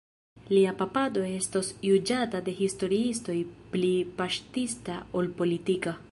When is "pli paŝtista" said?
3.75-4.97